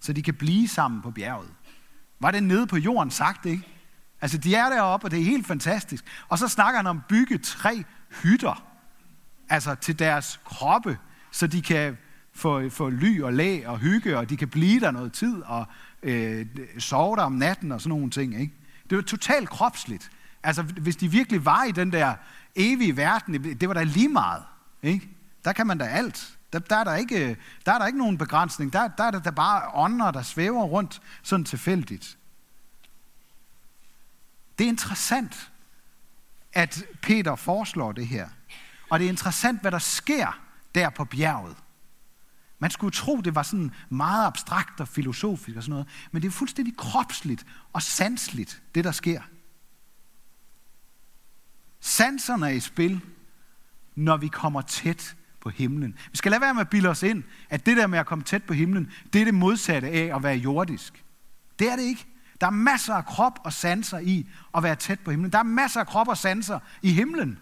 så 0.00 0.12
de 0.12 0.22
kan 0.22 0.34
blive 0.34 0.68
sammen 0.68 1.02
på 1.02 1.10
bjerget. 1.10 1.50
Var 2.20 2.30
det 2.30 2.42
nede 2.42 2.66
på 2.66 2.76
jorden 2.76 3.10
sagt, 3.10 3.46
ikke? 3.46 3.68
Altså, 4.20 4.38
de 4.38 4.54
er 4.54 4.68
deroppe, 4.68 5.06
og 5.06 5.10
det 5.10 5.20
er 5.20 5.24
helt 5.24 5.46
fantastisk. 5.46 6.04
Og 6.28 6.38
så 6.38 6.48
snakker 6.48 6.76
han 6.76 6.86
om 6.86 6.96
at 6.96 7.04
bygge 7.08 7.38
tre 7.38 7.84
hytter, 8.22 8.64
altså 9.48 9.74
til 9.74 9.98
deres 9.98 10.40
kroppe, 10.44 10.98
så 11.30 11.46
de 11.46 11.62
kan 11.62 11.98
få, 12.34 12.68
få 12.68 12.88
ly 12.88 13.22
og 13.22 13.32
læ 13.32 13.64
og 13.66 13.78
hygge, 13.78 14.18
og 14.18 14.30
de 14.30 14.36
kan 14.36 14.48
blive 14.48 14.80
der 14.80 14.90
noget 14.90 15.12
tid, 15.12 15.42
og 15.42 15.66
øh, 16.02 16.46
sove 16.78 17.16
der 17.16 17.22
om 17.22 17.32
natten 17.32 17.72
og 17.72 17.80
sådan 17.80 17.88
nogle 17.88 18.10
ting. 18.10 18.40
Ikke? 18.40 18.54
Det 18.90 18.96
var 18.96 19.02
totalt 19.02 19.48
kropsligt. 19.48 20.10
Altså, 20.42 20.62
hvis 20.62 20.96
de 20.96 21.10
virkelig 21.10 21.44
var 21.44 21.64
i 21.64 21.72
den 21.72 21.92
der 21.92 22.14
evige 22.54 22.96
verden, 22.96 23.60
det 23.60 23.68
var 23.68 23.74
da 23.74 23.82
lige 23.82 24.08
meget. 24.08 24.42
Ikke? 24.82 25.08
Der 25.44 25.52
kan 25.52 25.66
man 25.66 25.78
da 25.78 25.84
alt. 25.84 26.38
Der, 26.52 26.58
der, 26.58 26.76
er 26.76 26.84
der, 26.84 26.94
ikke, 26.94 27.36
der 27.66 27.72
er 27.72 27.78
der 27.78 27.86
ikke 27.86 27.98
nogen 27.98 28.18
begrænsning. 28.18 28.72
Der, 28.72 28.88
der 28.88 29.04
er 29.04 29.10
der 29.10 29.30
bare 29.30 29.70
ånder, 29.74 30.10
der 30.10 30.22
svæver 30.22 30.64
rundt 30.64 31.02
sådan 31.22 31.44
tilfældigt. 31.44 32.18
Det 34.58 34.64
er 34.64 34.68
interessant, 34.68 35.52
at 36.52 36.84
Peter 37.02 37.36
foreslår 37.36 37.92
det 37.92 38.06
her. 38.06 38.28
Og 38.90 38.98
det 38.98 39.04
er 39.04 39.08
interessant, 39.08 39.60
hvad 39.60 39.70
der 39.70 39.78
sker 39.78 40.40
der 40.74 40.90
på 40.90 41.04
bjerget. 41.04 41.56
Man 42.58 42.70
skulle 42.70 42.92
tro, 42.92 43.20
det 43.20 43.34
var 43.34 43.42
sådan 43.42 43.74
meget 43.88 44.26
abstrakt 44.26 44.80
og 44.80 44.88
filosofisk 44.88 45.56
og 45.56 45.62
sådan 45.62 45.70
noget, 45.70 45.88
men 46.12 46.22
det 46.22 46.28
er 46.28 46.32
fuldstændig 46.32 46.76
kropsligt 46.76 47.46
og 47.72 47.82
sansligt, 47.82 48.62
det 48.74 48.84
der 48.84 48.92
sker. 48.92 49.22
Sanserne 51.84 52.46
er 52.46 52.50
i 52.50 52.60
spil, 52.60 53.00
når 53.94 54.16
vi 54.16 54.28
kommer 54.28 54.60
tæt 54.60 55.16
på 55.40 55.48
himlen. 55.50 55.94
Vi 56.10 56.16
skal 56.16 56.30
lade 56.30 56.40
være 56.40 56.54
med 56.54 56.60
at 56.60 56.70
bilde 56.70 56.88
os 56.88 57.02
ind, 57.02 57.22
at 57.50 57.66
det 57.66 57.76
der 57.76 57.86
med 57.86 57.98
at 57.98 58.06
komme 58.06 58.24
tæt 58.24 58.42
på 58.42 58.52
himlen, 58.52 58.92
det 59.12 59.20
er 59.20 59.24
det 59.24 59.34
modsatte 59.34 59.88
af 59.88 60.16
at 60.16 60.22
være 60.22 60.36
jordisk. 60.36 61.04
Det 61.58 61.72
er 61.72 61.76
det 61.76 61.82
ikke. 61.82 62.06
Der 62.40 62.46
er 62.46 62.50
masser 62.50 62.94
af 62.94 63.06
krop 63.06 63.38
og 63.44 63.52
sanser 63.52 63.98
i 63.98 64.26
at 64.54 64.62
være 64.62 64.76
tæt 64.76 65.00
på 65.00 65.10
himlen. 65.10 65.32
Der 65.32 65.38
er 65.38 65.42
masser 65.42 65.80
af 65.80 65.86
krop 65.86 66.08
og 66.08 66.18
sanser 66.18 66.58
i 66.82 66.90
himlen. 66.90 67.38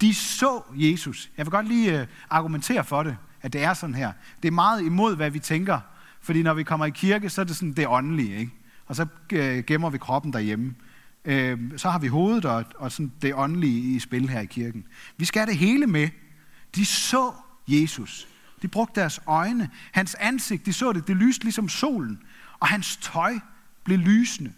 De 0.00 0.14
så 0.14 0.62
Jesus. 0.74 1.30
Jeg 1.36 1.46
vil 1.46 1.50
godt 1.50 1.68
lige 1.68 2.00
øh, 2.00 2.06
argumentere 2.30 2.84
for 2.84 3.02
det, 3.02 3.16
at 3.42 3.52
det 3.52 3.62
er 3.62 3.74
sådan 3.74 3.94
her. 3.94 4.12
Det 4.42 4.48
er 4.48 4.52
meget 4.52 4.82
imod, 4.82 5.16
hvad 5.16 5.30
vi 5.30 5.38
tænker. 5.38 5.80
Fordi 6.20 6.42
når 6.42 6.54
vi 6.54 6.62
kommer 6.62 6.86
i 6.86 6.90
kirke, 6.90 7.30
så 7.30 7.40
er 7.40 7.44
det 7.44 7.56
sådan 7.56 7.72
det 7.72 7.86
åndelige. 7.86 8.36
Ikke? 8.36 8.52
Og 8.86 8.96
så 8.96 9.06
øh, 9.32 9.64
gemmer 9.64 9.90
vi 9.90 9.98
kroppen 9.98 10.32
derhjemme. 10.32 10.74
Øh, 11.24 11.78
så 11.78 11.90
har 11.90 11.98
vi 11.98 12.06
hovedet 12.06 12.44
og, 12.44 12.64
og 12.74 12.92
sådan 12.92 13.12
det 13.22 13.34
åndelige 13.34 13.96
i 13.96 13.98
spil 13.98 14.28
her 14.28 14.40
i 14.40 14.46
kirken. 14.46 14.86
Vi 15.16 15.24
skal 15.24 15.40
have 15.40 15.50
det 15.50 15.58
hele 15.58 15.86
med. 15.86 16.08
De 16.74 16.86
så 16.86 17.32
Jesus. 17.68 18.28
De 18.62 18.68
brugte 18.68 19.00
deres 19.00 19.20
øjne. 19.26 19.70
Hans 19.92 20.14
ansigt, 20.14 20.66
de 20.66 20.72
så 20.72 20.92
det, 20.92 21.08
det 21.08 21.16
lyste 21.16 21.44
ligesom 21.44 21.68
solen. 21.68 22.22
Og 22.58 22.68
hans 22.68 22.96
tøj 22.96 23.38
blev 23.84 23.98
lysende. 23.98 24.52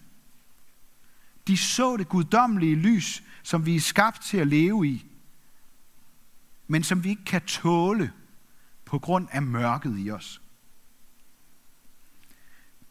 De 1.46 1.56
så 1.56 1.96
det 1.96 2.08
guddommelige 2.08 2.74
lys, 2.74 3.22
som 3.42 3.66
vi 3.66 3.76
er 3.76 3.80
skabt 3.80 4.22
til 4.22 4.36
at 4.36 4.46
leve 4.46 4.88
i, 4.88 5.06
men 6.66 6.84
som 6.84 7.04
vi 7.04 7.08
ikke 7.08 7.24
kan 7.24 7.42
tåle 7.42 8.12
på 8.84 8.98
grund 8.98 9.28
af 9.30 9.42
mørket 9.42 9.96
i 9.98 10.10
os. 10.10 10.40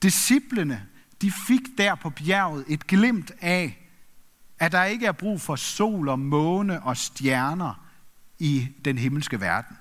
Disciplene, 0.01 0.87
de 1.23 1.31
fik 1.31 1.61
der 1.77 1.95
på 1.95 2.09
bjerget 2.09 2.65
et 2.67 2.87
glimt 2.87 3.31
af, 3.41 3.89
at 4.59 4.71
der 4.71 4.83
ikke 4.83 5.05
er 5.05 5.11
brug 5.11 5.41
for 5.41 5.55
sol 5.55 6.09
og 6.09 6.19
måne 6.19 6.83
og 6.83 6.97
stjerner 6.97 7.85
i 8.39 8.67
den 8.85 8.97
himmelske 8.97 9.41
verden. 9.41 9.77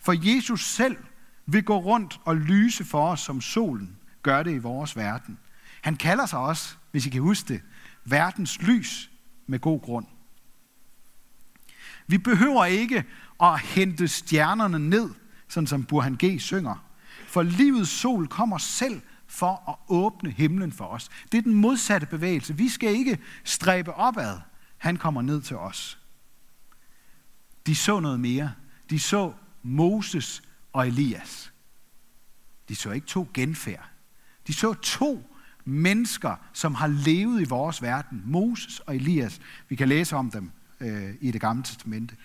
For 0.00 0.34
Jesus 0.34 0.66
selv 0.66 0.96
vil 1.46 1.64
gå 1.64 1.76
rundt 1.76 2.20
og 2.24 2.36
lyse 2.36 2.84
for 2.84 3.08
os, 3.08 3.20
som 3.20 3.40
solen 3.40 3.96
gør 4.22 4.42
det 4.42 4.54
i 4.54 4.58
vores 4.58 4.96
verden. 4.96 5.38
Han 5.82 5.96
kalder 5.96 6.26
sig 6.26 6.38
også, 6.38 6.74
hvis 6.90 7.06
I 7.06 7.10
kan 7.10 7.22
huske 7.22 7.48
det, 7.48 7.62
verdens 8.04 8.62
lys 8.62 9.10
med 9.46 9.58
god 9.58 9.80
grund. 9.80 10.06
Vi 12.06 12.18
behøver 12.18 12.64
ikke 12.64 13.04
at 13.42 13.60
hente 13.60 14.08
stjernerne 14.08 14.78
ned, 14.78 15.10
sådan 15.48 15.66
som 15.66 15.84
Burhan 15.84 16.18
G. 16.24 16.40
synger. 16.40 16.84
For 17.26 17.42
livets 17.42 17.90
sol 17.90 18.28
kommer 18.28 18.58
selv 18.58 19.02
for 19.34 19.70
at 19.70 19.76
åbne 19.88 20.30
himlen 20.30 20.72
for 20.72 20.84
os. 20.84 21.10
Det 21.32 21.38
er 21.38 21.42
den 21.42 21.54
modsatte 21.54 22.06
bevægelse. 22.06 22.56
Vi 22.56 22.68
skal 22.68 22.90
ikke 22.90 23.18
stræbe 23.44 23.94
opad. 23.94 24.40
Han 24.76 24.96
kommer 24.96 25.22
ned 25.22 25.42
til 25.42 25.56
os. 25.56 25.98
De 27.66 27.76
så 27.76 28.00
noget 28.00 28.20
mere. 28.20 28.52
De 28.90 28.98
så 28.98 29.32
Moses 29.62 30.42
og 30.72 30.88
Elias. 30.88 31.52
De 32.68 32.76
så 32.76 32.90
ikke 32.90 33.06
to 33.06 33.28
genfærd. 33.34 33.88
De 34.46 34.54
så 34.54 34.74
to 34.74 35.30
mennesker, 35.64 36.36
som 36.52 36.74
har 36.74 36.86
levet 36.86 37.40
i 37.40 37.44
vores 37.44 37.82
verden. 37.82 38.22
Moses 38.24 38.80
og 38.80 38.96
Elias. 38.96 39.40
Vi 39.68 39.76
kan 39.76 39.88
læse 39.88 40.16
om 40.16 40.30
dem 40.30 40.50
øh, 40.80 41.14
i 41.20 41.30
det 41.30 41.40
gamle 41.40 41.62
testamente. 41.62 42.16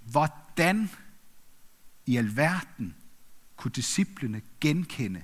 Hvordan 0.00 0.90
i 2.06 2.16
alverden 2.16 2.94
kunne 3.56 3.72
disciplene 3.72 4.42
genkende 4.60 5.22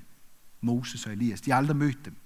Moses 0.60 1.06
og 1.06 1.12
Elias? 1.12 1.40
De 1.40 1.50
har 1.50 1.58
aldrig 1.58 1.76
mødt 1.76 2.04
dem. 2.04 2.16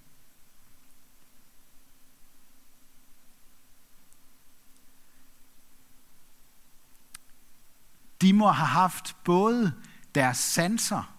De 8.22 8.32
må 8.32 8.50
have 8.50 8.66
haft 8.66 9.16
både 9.24 9.72
deres 10.14 10.38
sanser 10.38 11.16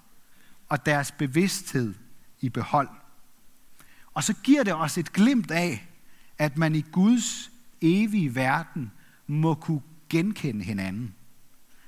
og 0.69 0.85
deres 0.85 1.11
bevidsthed 1.11 1.93
i 2.39 2.49
behold. 2.49 2.89
Og 4.13 4.23
så 4.23 4.33
giver 4.33 4.63
det 4.63 4.73
os 4.73 4.97
et 4.97 5.13
glimt 5.13 5.51
af, 5.51 5.87
at 6.37 6.57
man 6.57 6.75
i 6.75 6.81
Guds 6.81 7.51
evige 7.81 8.35
verden 8.35 8.91
må 9.27 9.55
kunne 9.55 9.81
genkende 10.09 10.63
hinanden. 10.63 11.15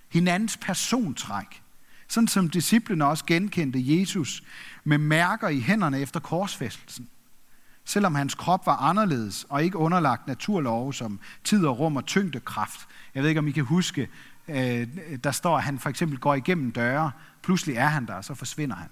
Hinandens 0.10 0.58
persontræk. 0.58 1.64
Sådan 2.08 2.28
som 2.28 2.50
disciplene 2.50 3.06
også 3.06 3.26
genkendte 3.26 4.00
Jesus 4.00 4.44
med 4.84 4.98
mærker 4.98 5.50
i 5.50 5.60
hænderne 5.60 6.00
efter 6.00 6.20
korsfæstelsen. 6.20 7.10
Selvom 7.86 8.16
hans 8.16 8.36
krop 8.36 8.66
var 8.66 8.76
anderledes 8.76 9.46
og 9.50 9.64
ikke 9.64 9.78
underlagt 9.78 10.28
naturlove 10.28 10.94
som 10.94 11.20
tid 11.44 11.66
og 11.66 11.80
rum 11.80 11.96
og 11.96 12.06
tyngdekraft. 12.06 12.88
Jeg 13.16 13.24
ved 13.24 13.30
ikke, 13.30 13.40
om 13.40 13.48
I 13.48 13.52
kan 13.52 13.64
huske, 13.64 14.10
øh, 14.48 14.88
der 15.24 15.32
står, 15.32 15.58
at 15.58 15.64
han 15.64 15.80
for 15.80 15.90
eksempel 15.90 16.20
går 16.20 16.36
igennem 16.36 16.72
døre. 16.72 17.12
Pludselig 17.42 17.76
er 17.76 17.88
han 17.88 18.06
der, 18.06 18.14
og 18.14 18.26
så 18.26 18.34
forsvinder 18.34 18.76
han. 18.76 18.90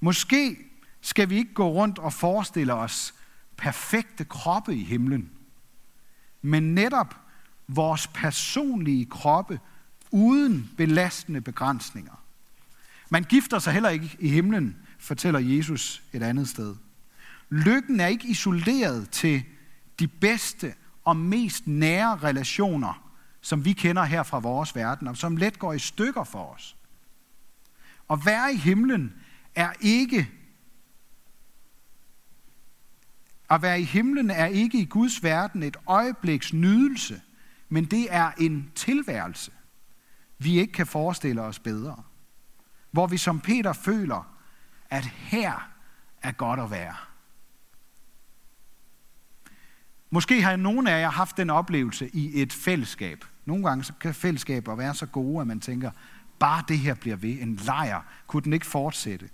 Måske 0.00 0.56
skal 1.00 1.30
vi 1.30 1.36
ikke 1.36 1.54
gå 1.54 1.68
rundt 1.68 1.98
og 1.98 2.12
forestille 2.12 2.74
os 2.74 3.14
perfekte 3.56 4.24
kroppe 4.24 4.76
i 4.76 4.84
himlen, 4.84 5.30
men 6.42 6.74
netop 6.74 7.16
vores 7.68 8.06
personlige 8.06 9.06
kroppe 9.06 9.60
uden 10.10 10.70
belastende 10.76 11.40
begrænsninger. 11.40 12.22
Man 13.10 13.24
gifter 13.24 13.58
sig 13.58 13.72
heller 13.72 13.88
ikke 13.88 14.16
i 14.18 14.28
himlen, 14.28 14.76
fortæller 14.98 15.40
Jesus 15.40 16.02
et 16.12 16.22
andet 16.22 16.48
sted. 16.48 16.76
Lykken 17.50 18.00
er 18.00 18.06
ikke 18.06 18.28
isoleret 18.28 19.10
til 19.10 19.44
de 19.98 20.08
bedste 20.08 20.74
og 21.04 21.16
mest 21.16 21.66
nære 21.66 22.16
relationer, 22.16 23.12
som 23.40 23.64
vi 23.64 23.72
kender 23.72 24.04
her 24.04 24.22
fra 24.22 24.38
vores 24.38 24.76
verden, 24.76 25.08
og 25.08 25.16
som 25.16 25.36
let 25.36 25.58
går 25.58 25.72
i 25.72 25.78
stykker 25.78 26.24
for 26.24 26.54
os. 26.54 26.76
At 28.10 28.18
være 28.26 28.52
i 28.52 28.56
himlen 28.56 29.12
er 29.54 29.72
ikke 29.80 30.30
at 33.50 33.62
være 33.62 33.80
i 33.80 33.84
himlen 33.84 34.30
er 34.30 34.46
ikke 34.46 34.78
i 34.78 34.84
Guds 34.84 35.22
verden 35.22 35.62
et 35.62 35.76
øjebliks 35.86 36.52
nydelse, 36.52 37.20
men 37.68 37.84
det 37.84 38.06
er 38.10 38.30
en 38.38 38.72
tilværelse, 38.74 39.52
vi 40.38 40.58
ikke 40.58 40.72
kan 40.72 40.86
forestille 40.86 41.42
os 41.42 41.58
bedre. 41.58 42.02
Hvor 42.90 43.06
vi 43.06 43.16
som 43.16 43.40
Peter 43.40 43.72
føler, 43.72 44.36
at 44.90 45.04
her 45.04 45.70
er 46.22 46.32
godt 46.32 46.60
at 46.60 46.70
være. 46.70 46.96
Måske 50.10 50.42
har 50.42 50.56
nogen 50.56 50.86
af 50.86 51.00
jer 51.00 51.10
haft 51.10 51.36
den 51.36 51.50
oplevelse 51.50 52.08
i 52.08 52.42
et 52.42 52.52
fællesskab. 52.52 53.24
Nogle 53.44 53.68
gange 53.68 53.84
så 53.84 53.92
kan 54.00 54.14
fællesskaber 54.14 54.74
være 54.74 54.94
så 54.94 55.06
gode, 55.06 55.40
at 55.40 55.46
man 55.46 55.60
tænker, 55.60 55.90
bare 56.38 56.64
det 56.68 56.78
her 56.78 56.94
bliver 56.94 57.16
ved. 57.16 57.40
En 57.40 57.56
lejr, 57.56 58.02
kunne 58.26 58.42
den 58.42 58.52
ikke 58.52 58.66
fortsætte? 58.66 59.30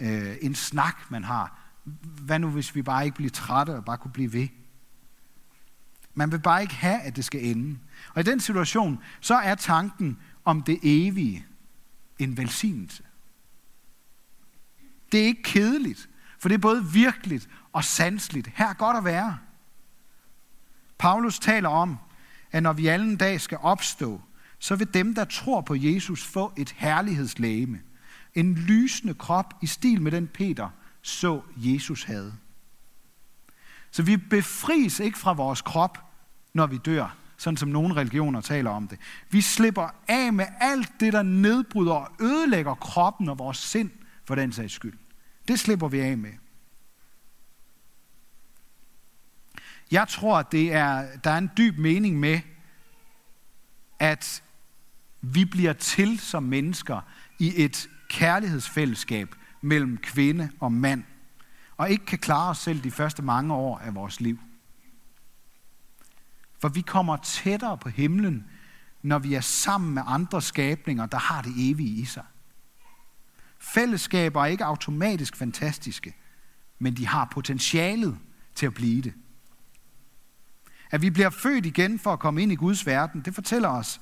Øh, 0.00 0.36
en 0.42 0.54
snak, 0.54 1.10
man 1.10 1.24
har. 1.24 1.58
Hvad 2.02 2.38
nu, 2.38 2.48
hvis 2.48 2.74
vi 2.74 2.82
bare 2.82 3.04
ikke 3.04 3.16
bliver 3.16 3.30
trætte 3.30 3.76
og 3.76 3.84
bare 3.84 3.98
kunne 3.98 4.12
blive 4.12 4.32
ved? 4.32 4.48
Man 6.14 6.32
vil 6.32 6.38
bare 6.38 6.62
ikke 6.62 6.74
have, 6.74 7.00
at 7.00 7.16
det 7.16 7.24
skal 7.24 7.44
ende. 7.44 7.78
Og 8.14 8.20
i 8.20 8.24
den 8.24 8.40
situation, 8.40 8.98
så 9.20 9.34
er 9.34 9.54
tanken 9.54 10.18
om 10.44 10.62
det 10.62 10.78
evige 10.82 11.46
en 12.18 12.36
velsignelse. 12.36 13.02
Det 15.12 15.20
er 15.20 15.24
ikke 15.24 15.42
kedeligt, 15.42 16.08
for 16.38 16.48
det 16.48 16.54
er 16.54 16.58
både 16.58 16.84
virkeligt 16.92 17.48
og 17.72 17.84
sansligt. 17.84 18.50
Her 18.54 18.68
er 18.68 18.74
godt 18.74 18.96
at 18.96 19.04
være. 19.04 19.38
Paulus 20.98 21.38
taler 21.38 21.68
om, 21.68 21.98
at 22.52 22.62
når 22.62 22.72
vi 22.72 22.86
alle 22.86 23.06
en 23.06 23.16
dag 23.16 23.40
skal 23.40 23.58
opstå, 23.62 24.20
så 24.58 24.76
vil 24.76 24.94
dem, 24.94 25.14
der 25.14 25.24
tror 25.24 25.60
på 25.60 25.74
Jesus, 25.74 26.24
få 26.24 26.52
et 26.56 26.70
herlighedslæme. 26.70 27.80
En 28.34 28.54
lysende 28.54 29.14
krop 29.14 29.54
i 29.62 29.66
stil 29.66 30.02
med 30.02 30.12
den 30.12 30.28
Peter 30.28 30.68
så 31.02 31.42
Jesus 31.56 32.04
havde. 32.04 32.34
Så 33.90 34.02
vi 34.02 34.16
befries 34.16 35.00
ikke 35.00 35.18
fra 35.18 35.32
vores 35.32 35.62
krop, 35.62 35.98
når 36.52 36.66
vi 36.66 36.78
dør, 36.78 37.16
sådan 37.42 37.56
som 37.56 37.68
nogle 37.68 37.96
religioner 37.96 38.40
taler 38.40 38.70
om 38.70 38.88
det. 38.88 38.98
Vi 39.30 39.40
slipper 39.40 39.88
af 40.08 40.32
med 40.32 40.46
alt 40.60 40.92
det, 41.00 41.12
der 41.12 41.22
nedbryder 41.22 41.92
og 41.92 42.12
ødelægger 42.20 42.74
kroppen 42.74 43.28
og 43.28 43.38
vores 43.38 43.56
sind 43.56 43.90
for 44.24 44.34
den 44.34 44.52
sags 44.52 44.72
skyld. 44.72 44.98
Det 45.48 45.60
slipper 45.60 45.88
vi 45.88 46.00
af 46.00 46.18
med. 46.18 46.30
Jeg 49.90 50.08
tror, 50.08 50.38
at 50.38 50.52
det 50.52 50.72
er, 50.72 51.06
der 51.24 51.30
er 51.30 51.38
en 51.38 51.50
dyb 51.56 51.78
mening 51.78 52.20
med, 52.20 52.40
at 53.98 54.42
vi 55.20 55.44
bliver 55.44 55.72
til 55.72 56.18
som 56.18 56.42
mennesker 56.42 57.00
i 57.38 57.52
et 57.56 57.88
kærlighedsfællesskab 58.08 59.34
mellem 59.60 59.98
kvinde 59.98 60.50
og 60.60 60.72
mand, 60.72 61.04
og 61.76 61.90
ikke 61.90 62.06
kan 62.06 62.18
klare 62.18 62.50
os 62.50 62.58
selv 62.58 62.84
de 62.84 62.90
første 62.90 63.22
mange 63.22 63.54
år 63.54 63.78
af 63.78 63.94
vores 63.94 64.20
liv. 64.20 64.38
For 66.62 66.68
vi 66.68 66.80
kommer 66.80 67.16
tættere 67.16 67.78
på 67.78 67.88
himlen, 67.88 68.44
når 69.02 69.18
vi 69.18 69.34
er 69.34 69.40
sammen 69.40 69.94
med 69.94 70.02
andre 70.06 70.42
skabninger, 70.42 71.06
der 71.06 71.18
har 71.18 71.42
det 71.42 71.52
evige 71.56 72.00
i 72.00 72.04
sig. 72.04 72.24
Fællesskaber 73.58 74.42
er 74.42 74.46
ikke 74.46 74.64
automatisk 74.64 75.36
fantastiske, 75.36 76.14
men 76.78 76.96
de 76.96 77.06
har 77.06 77.28
potentialet 77.32 78.18
til 78.54 78.66
at 78.66 78.74
blive 78.74 79.02
det. 79.02 79.14
At 80.90 81.02
vi 81.02 81.10
bliver 81.10 81.30
født 81.30 81.66
igen 81.66 81.98
for 81.98 82.12
at 82.12 82.18
komme 82.18 82.42
ind 82.42 82.52
i 82.52 82.54
Guds 82.54 82.86
verden, 82.86 83.20
det 83.20 83.34
fortæller 83.34 83.68
os, 83.68 84.00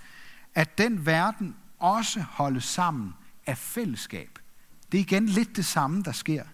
at 0.55 0.79
den 0.79 1.07
verden 1.07 1.57
også 1.79 2.21
holdes 2.21 2.64
sammen 2.64 3.14
af 3.47 3.59
fællesskab. 3.59 4.38
Det 4.93 4.99
er 4.99 5.02
igen 5.02 5.26
lidt 5.26 5.57
det 5.57 5.64
samme, 5.67 6.02
der 6.02 6.12
sker. 6.12 6.45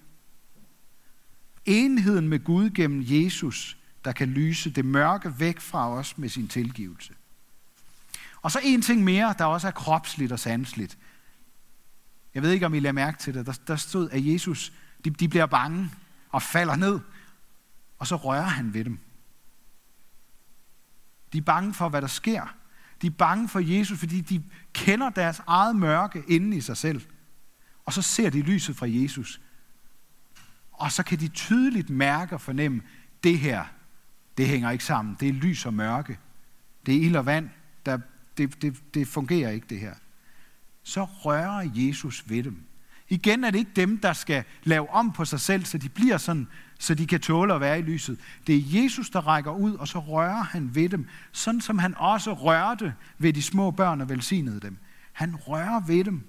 Enheden 1.65 2.29
med 2.29 2.45
Gud 2.45 2.71
gennem 2.71 3.03
Jesus, 3.05 3.79
der 4.07 4.13
kan 4.13 4.29
lyse 4.29 4.71
det 4.71 4.85
mørke 4.85 5.41
væk 5.41 5.61
fra 5.61 5.91
os 5.91 6.19
med 6.19 6.29
sin 6.29 6.49
tilgivelse. 6.49 7.15
Og 8.43 8.53
så 8.53 8.61
en 8.63 8.83
ting 8.83 9.05
mere, 9.05 9.35
der 9.39 9.45
også 9.45 9.67
er 9.67 9.71
kropsligt 9.71 10.33
og 10.33 10.39
sansligt. 10.39 10.99
Jeg 12.35 12.43
ved 12.43 12.51
ikke, 12.51 12.67
om 12.67 12.75
I 12.75 12.81
lader 12.81 12.93
mærke 12.93 13.19
til 13.19 13.35
det. 13.35 13.47
Der, 13.47 13.59
der 13.67 13.77
stod, 13.77 14.11
at 14.11 14.27
Jesus, 14.27 14.73
de, 15.05 15.11
de 15.11 15.29
bliver 15.29 15.47
bange 15.47 15.91
og 16.31 16.43
falder 16.43 16.77
ned, 16.77 17.01
og 17.99 18.07
så 18.07 18.17
rører 18.17 18.43
han 18.43 18.75
ved 18.75 18.85
dem. 18.85 18.99
De 21.33 21.39
er 21.39 21.43
bange 21.43 21.75
for, 21.75 21.89
hvad 21.89 22.03
der 22.03 22.09
sker. 22.09 22.55
De 23.03 23.07
er 23.07 23.11
bange 23.11 23.49
for 23.49 23.61
Jesus, 23.61 23.99
fordi 23.99 24.21
de 24.21 24.43
kender 24.73 25.11
deres 25.11 25.43
eget 25.47 25.77
mørke 25.77 26.25
inde 26.29 26.57
i 26.57 26.61
sig 26.61 26.77
selv. 26.77 27.03
Og 27.85 27.93
så 27.93 28.03
ser 28.03 28.31
de 28.31 28.41
lyset 28.41 28.77
fra 28.77 28.87
Jesus. 28.89 29.41
Og 30.73 30.93
så 30.93 31.03
kan 31.03 31.21
de 31.21 31.29
tydeligt 31.29 31.91
mærke 31.91 32.35
og 32.35 32.41
fornemme, 32.41 32.83
det 33.25 33.39
her, 33.39 33.65
det 34.37 34.47
hænger 34.47 34.71
ikke 34.71 34.85
sammen. 34.85 35.17
Det 35.21 35.29
er 35.29 35.33
lys 35.33 35.67
og 35.67 35.75
mørke. 35.75 36.19
Det 36.87 36.97
er 36.97 37.01
ild 37.01 37.17
og 37.17 37.27
vand. 37.27 37.51
Der, 37.87 37.99
det, 38.39 38.63
det, 38.63 38.95
det 38.95 39.09
fungerer 39.09 39.51
ikke, 39.51 39.67
det 39.71 39.81
her. 39.81 39.95
Så 40.83 41.05
rører 41.05 41.71
Jesus 41.75 42.31
ved 42.31 42.43
dem. 42.43 42.63
Igen 43.09 43.45
er 43.45 43.51
det 43.51 43.59
ikke 43.59 43.71
dem, 43.77 43.99
der 43.99 44.13
skal 44.13 44.45
lave 44.65 44.91
om 44.91 45.13
på 45.13 45.25
sig 45.25 45.41
selv, 45.41 45.65
så 45.65 45.79
de 45.79 45.89
bliver 45.89 46.17
sådan, 46.17 46.49
så 46.79 46.95
de 46.95 47.07
kan 47.07 47.21
tåle 47.21 47.55
at 47.55 47.61
være 47.61 47.79
i 47.79 47.83
lyset. 47.83 48.19
Det 48.47 48.55
er 48.55 48.83
Jesus, 48.83 49.11
der 49.11 49.27
rækker 49.27 49.51
ud, 49.51 49.75
og 49.75 49.89
så 49.89 49.99
rører 49.99 50.43
han 50.43 50.75
ved 50.75 50.89
dem, 50.89 51.07
sådan 51.33 51.61
som 51.61 51.79
han 51.79 51.95
også 51.97 52.33
rørte 52.33 52.95
ved 53.19 53.33
de 53.33 53.43
små 53.43 53.71
børn 53.71 54.01
og 54.01 54.09
velsignede 54.09 54.61
dem. 54.61 54.77
Han 55.13 55.37
rører 55.37 55.81
ved 55.81 56.05
dem. 56.05 56.23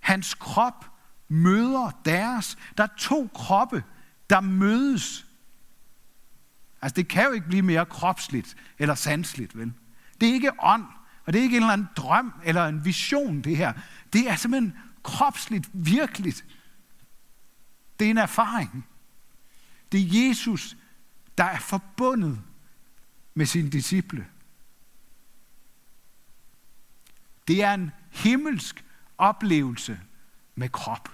Hans 0.00 0.34
krop 0.34 0.90
møder 1.28 2.00
deres. 2.04 2.58
Der 2.78 2.84
er 2.84 2.94
to 2.98 3.30
kroppe, 3.34 3.82
der 4.30 4.40
mødes. 4.40 5.26
Altså 6.82 6.96
det 6.96 7.08
kan 7.08 7.24
jo 7.24 7.32
ikke 7.32 7.46
blive 7.46 7.62
mere 7.62 7.86
kropsligt 7.86 8.56
eller 8.78 8.94
sansligt, 8.94 9.58
vel? 9.58 9.72
Det 10.20 10.28
er 10.28 10.32
ikke 10.32 10.52
ånd, 10.62 10.84
og 11.24 11.32
det 11.32 11.38
er 11.38 11.42
ikke 11.42 11.56
en 11.56 11.62
eller 11.62 11.72
anden 11.72 11.88
drøm 11.96 12.32
eller 12.44 12.66
en 12.66 12.84
vision, 12.84 13.42
det 13.42 13.56
her. 13.56 13.72
Det 14.12 14.28
er 14.28 14.36
simpelthen 14.36 14.78
kropsligt, 15.02 15.70
virkeligt. 15.72 16.44
Det 17.98 18.06
er 18.06 18.10
en 18.10 18.18
erfaring. 18.18 18.86
Det 19.92 20.00
er 20.00 20.28
Jesus, 20.28 20.76
der 21.38 21.44
er 21.44 21.58
forbundet 21.58 22.40
med 23.34 23.46
sine 23.46 23.70
disciple. 23.70 24.26
Det 27.48 27.62
er 27.62 27.74
en 27.74 27.90
himmelsk 28.10 28.84
oplevelse 29.18 30.00
med 30.54 30.68
krop. 30.68 31.08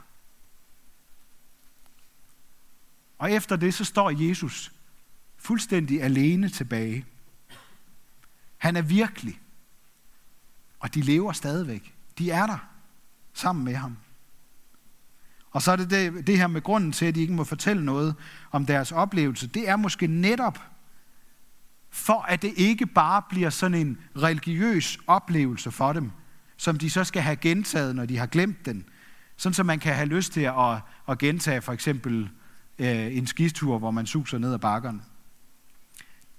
Og 3.18 3.32
efter 3.32 3.56
det, 3.56 3.74
så 3.74 3.84
står 3.84 4.10
Jesus 4.10 4.72
fuldstændig 5.46 6.02
alene 6.02 6.48
tilbage. 6.48 7.04
Han 8.56 8.76
er 8.76 8.82
virkelig. 8.82 9.40
Og 10.80 10.94
de 10.94 11.00
lever 11.00 11.32
stadigvæk. 11.32 11.94
De 12.18 12.30
er 12.30 12.46
der 12.46 12.58
sammen 13.34 13.64
med 13.64 13.74
ham. 13.74 13.96
Og 15.50 15.62
så 15.62 15.72
er 15.72 15.76
det, 15.76 15.90
det 15.90 16.26
det 16.26 16.38
her 16.38 16.46
med 16.46 16.62
grunden 16.62 16.92
til, 16.92 17.06
at 17.06 17.14
de 17.14 17.20
ikke 17.20 17.32
må 17.32 17.44
fortælle 17.44 17.84
noget 17.84 18.14
om 18.52 18.66
deres 18.66 18.92
oplevelse. 18.92 19.46
Det 19.46 19.68
er 19.68 19.76
måske 19.76 20.06
netop 20.06 20.58
for, 21.90 22.20
at 22.22 22.42
det 22.42 22.52
ikke 22.56 22.86
bare 22.86 23.22
bliver 23.30 23.50
sådan 23.50 23.86
en 23.86 23.98
religiøs 24.16 24.98
oplevelse 25.06 25.70
for 25.70 25.92
dem, 25.92 26.10
som 26.56 26.78
de 26.78 26.90
så 26.90 27.04
skal 27.04 27.22
have 27.22 27.36
gentaget, 27.36 27.96
når 27.96 28.06
de 28.06 28.18
har 28.18 28.26
glemt 28.26 28.66
den. 28.66 28.84
Sådan 29.36 29.54
så 29.54 29.62
man 29.62 29.78
kan 29.78 29.94
have 29.94 30.08
lyst 30.08 30.32
til 30.32 30.40
at, 30.40 30.78
at 31.08 31.18
gentage 31.18 31.62
for 31.62 31.72
eksempel 31.72 32.30
øh, 32.78 33.16
en 33.16 33.26
skistur, 33.26 33.78
hvor 33.78 33.90
man 33.90 34.06
suser 34.06 34.38
ned 34.38 34.52
ad 34.54 34.58
bakkerne. 34.58 35.00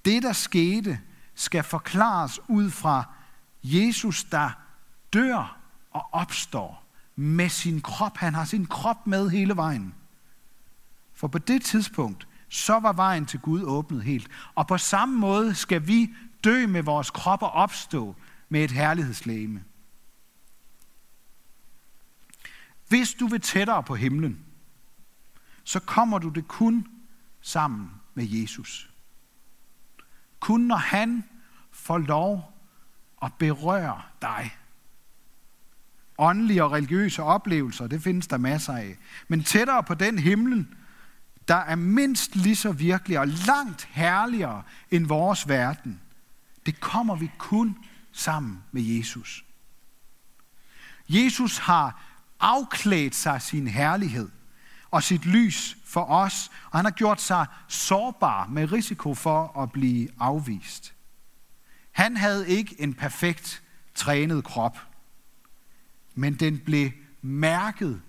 Det, 0.08 0.24
der 0.24 0.34
skete, 0.34 1.00
skal 1.36 1.64
forklares 1.64 2.40
ud 2.50 2.70
fra 2.72 3.14
Jesus, 3.64 4.24
der 4.24 4.50
dør 5.14 5.58
og 5.92 6.10
opstår 6.12 6.84
med 7.16 7.50
sin 7.50 7.82
krop. 7.82 8.18
Han 8.18 8.34
har 8.34 8.46
sin 8.46 8.66
krop 8.66 9.08
med 9.08 9.30
hele 9.30 9.56
vejen. 9.56 9.96
For 11.14 11.28
på 11.28 11.38
det 11.38 11.62
tidspunkt, 11.62 12.28
så 12.50 12.80
var 12.80 12.94
vejen 12.94 13.26
til 13.26 13.40
Gud 13.40 13.64
åbnet 13.64 14.04
helt. 14.04 14.28
Og 14.56 14.68
på 14.68 14.78
samme 14.78 15.18
måde 15.20 15.56
skal 15.56 15.88
vi 15.88 16.10
dø 16.44 16.68
med 16.68 16.84
vores 16.84 17.10
krop 17.10 17.42
og 17.42 17.52
opstå 17.52 18.16
med 18.50 18.64
et 18.64 18.72
herlighedslæme. 18.72 19.64
Hvis 22.88 23.14
du 23.14 23.28
vil 23.28 23.42
tættere 23.42 23.84
på 23.84 23.96
himlen, 23.96 24.46
så 25.64 25.80
kommer 25.80 26.18
du 26.18 26.30
det 26.30 26.48
kun 26.48 26.88
sammen 27.42 27.92
med 28.14 28.28
Jesus. 28.28 28.90
Kun 30.40 30.62
når 30.62 30.76
han 30.76 31.24
får 31.72 31.98
lov 31.98 32.54
at 33.24 33.34
berøre 33.34 34.02
dig. 34.22 34.58
Åndelige 36.18 36.64
og 36.64 36.72
religiøse 36.72 37.24
oplevelser, 37.24 37.88
det 37.88 38.02
findes 38.02 38.28
der 38.28 38.38
masser 38.38 38.74
af. 38.74 38.98
Men 39.28 39.44
tættere 39.44 39.84
på 39.84 39.94
den 39.94 40.20
himlen, 40.20 40.76
der 41.48 41.56
er 41.56 41.76
mindst 41.76 42.36
lige 42.36 42.56
så 42.56 42.72
virkelig 42.72 43.20
og 43.20 43.28
langt 43.28 43.88
herligere 43.92 44.64
end 44.92 45.08
vores 45.08 45.48
verden, 45.48 46.02
det 46.66 46.80
kommer 46.80 47.16
vi 47.16 47.32
kun 47.38 47.78
sammen 48.12 48.64
med 48.72 48.82
Jesus. 48.82 49.46
Jesus 51.10 51.58
har 51.58 52.02
afklædt 52.40 53.16
sig 53.16 53.42
sin 53.42 53.68
herlighed 53.68 54.30
og 54.92 55.04
sit 55.04 55.26
lys 55.26 55.78
for 55.86 56.04
os, 56.04 56.52
og 56.72 56.78
han 56.80 56.86
har 56.86 56.92
gjort 56.92 57.22
sig 57.22 57.46
sårbar 57.68 58.48
med 58.48 58.72
risiko 58.72 59.14
for 59.14 59.62
at 59.62 59.72
blive 59.72 60.10
afvist. 60.20 60.94
Han 61.92 62.18
havde 62.18 62.50
ikke 62.50 62.82
en 62.82 62.94
perfekt 62.94 63.64
trænet 63.96 64.44
krop, 64.44 64.80
men 66.16 66.36
den 66.36 66.60
blev 66.60 66.92
mærket 67.22 68.02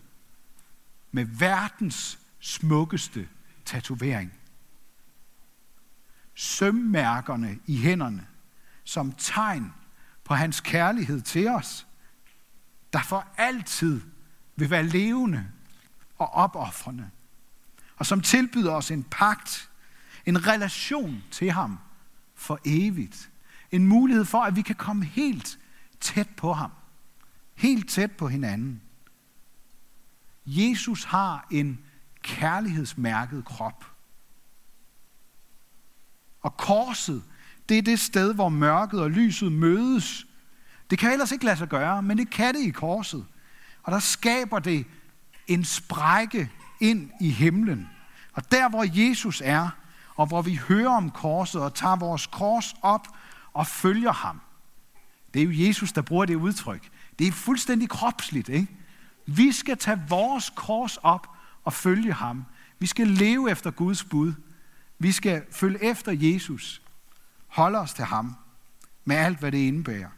med 1.13 1.25
verdens 1.25 2.19
smukkeste 2.41 3.29
tatovering. 3.65 4.33
Sømmærkerne 6.35 7.59
i 7.67 7.77
hænderne 7.77 8.27
som 8.85 9.13
tegn 9.13 9.73
på 10.25 10.35
hans 10.35 10.61
kærlighed 10.61 11.21
til 11.21 11.49
os, 11.49 11.87
der 12.93 13.03
for 13.03 13.27
altid 13.37 14.01
vil 14.57 14.71
være 14.71 14.83
levende 14.83 15.47
og 16.19 16.29
opoffrende, 16.29 17.11
og 17.97 18.07
som 18.07 18.21
tilbyder 18.21 18.73
os 18.73 18.91
en 18.91 19.03
pagt, 19.03 19.71
en 20.27 20.47
relation 20.47 21.23
til 21.31 21.51
ham 21.51 21.79
for 22.35 22.59
evigt. 22.65 23.31
En 23.71 23.87
mulighed 23.87 24.25
for, 24.25 24.41
at 24.41 24.57
vi 24.57 24.63
kan 24.63 24.75
komme 24.75 25.05
helt 25.05 25.59
tæt 26.01 26.29
på 26.37 26.53
ham. 26.53 26.71
Helt 27.55 27.89
tæt 27.89 28.13
på 28.13 28.29
hinanden. 28.29 28.83
Jesus 30.47 31.05
har 31.05 31.47
en 31.51 31.79
kærlighedsmærket 32.23 33.45
krop. 33.45 33.85
Og 36.41 36.57
korset, 36.57 37.23
det 37.69 37.79
er 37.79 37.83
det 37.83 38.01
sted, 38.01 38.35
hvor 38.35 38.49
mørket 38.49 39.01
og 39.01 39.11
lyset 39.11 39.53
mødes. 39.53 40.27
Det 40.91 40.99
kan 40.99 41.13
ellers 41.13 41.33
ikke 41.33 41.45
lade 41.45 41.57
sig 41.57 41.69
gøre, 41.69 42.03
men 42.03 42.19
det 42.19 42.31
kan 42.31 42.55
det 42.55 42.61
i 42.61 42.71
korset. 42.71 43.27
Og 43.83 43.93
der 43.93 43.99
skaber 43.99 44.59
det 44.59 44.87
en 45.49 45.65
sprække 45.65 46.51
ind 46.81 47.11
i 47.21 47.31
himlen. 47.31 47.91
Og 48.33 48.53
der, 48.53 48.69
hvor 48.69 49.09
Jesus 49.09 49.43
er, 49.45 49.71
og 50.17 50.27
hvor 50.27 50.43
vi 50.43 50.55
hører 50.55 50.91
om 50.91 51.11
korset 51.11 51.63
og 51.63 51.75
tager 51.75 51.97
vores 51.97 52.27
kors 52.27 52.75
op 52.83 53.09
og 53.53 53.67
følger 53.67 54.13
ham. 54.13 54.41
Det 55.35 55.43
er 55.43 55.47
jo 55.47 55.67
Jesus, 55.67 55.93
der 55.93 56.03
bruger 56.03 56.25
det 56.25 56.35
udtryk. 56.35 56.89
Det 57.19 57.27
er 57.27 57.33
fuldstændig 57.33 57.89
kropsligt. 57.89 58.49
Ikke? 58.49 58.69
Vi 59.27 59.53
skal 59.53 59.79
tage 59.79 60.03
vores 60.09 60.51
kors 60.51 60.97
op 60.97 61.29
og 61.65 61.73
følge 61.73 62.13
ham. 62.13 62.45
Vi 62.79 62.87
skal 62.87 63.07
leve 63.07 63.51
efter 63.51 63.71
Guds 63.71 64.05
bud. 64.05 64.33
Vi 64.99 65.13
skal 65.13 65.45
følge 65.53 65.85
efter 65.85 66.13
Jesus. 66.13 66.83
Holde 67.47 67.79
os 67.79 67.95
til 67.95 68.05
ham 68.05 68.37
med 69.05 69.17
alt, 69.17 69.39
hvad 69.39 69.53
det 69.53 69.59
indebærer. 69.59 70.09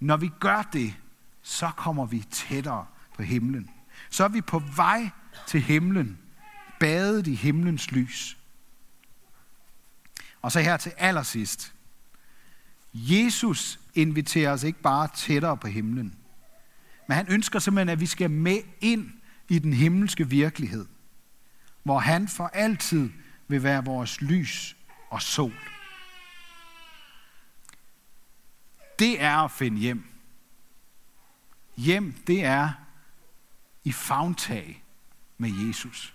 Når 0.00 0.16
vi 0.16 0.30
gør 0.40 0.62
det, 0.72 0.94
så 1.42 1.70
kommer 1.76 2.06
vi 2.06 2.24
tættere 2.30 2.86
på 3.16 3.22
himlen. 3.22 3.70
Så 4.14 4.24
er 4.24 4.28
vi 4.28 4.40
på 4.40 4.58
vej 4.58 5.10
til 5.46 5.60
himlen, 5.60 6.18
badet 6.80 7.26
i 7.26 7.34
himlens 7.34 7.90
lys. 7.92 8.36
Og 10.42 10.52
så 10.52 10.60
her 10.60 10.76
til 10.76 10.92
allersidst. 10.96 11.74
Jesus 12.92 13.80
inviterer 13.94 14.52
os 14.52 14.62
ikke 14.62 14.82
bare 14.82 15.08
tættere 15.14 15.56
på 15.56 15.66
himlen, 15.66 16.18
men 17.08 17.16
han 17.16 17.26
ønsker 17.28 17.58
simpelthen, 17.58 17.88
at 17.88 18.00
vi 18.00 18.06
skal 18.06 18.30
med 18.30 18.58
ind 18.80 19.10
i 19.48 19.58
den 19.58 19.72
himmelske 19.72 20.28
virkelighed, 20.28 20.86
hvor 21.82 21.98
han 21.98 22.28
for 22.28 22.46
altid 22.46 23.10
vil 23.48 23.62
være 23.62 23.84
vores 23.84 24.20
lys 24.20 24.76
og 25.10 25.22
sol. 25.22 25.54
Det 28.98 29.22
er 29.22 29.36
at 29.36 29.50
finde 29.50 29.78
hjem. 29.78 30.04
Hjem, 31.76 32.14
det 32.26 32.44
er 32.44 32.83
i 33.84 33.92
favntag 33.92 34.84
med 35.38 35.50
Jesus. 35.66 36.14